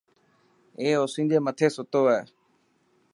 [0.79, 2.21] اي او اوسينجي مٿي ستو هي.